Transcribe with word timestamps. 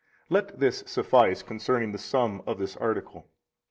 46 0.29 0.33
Let 0.51 0.59
this 0.59 0.83
suffice 0.91 1.43
concerning 1.43 1.91
the 1.91 1.99
sum 1.99 2.41
of 2.47 2.57
this 2.57 2.75
article. 2.75 3.27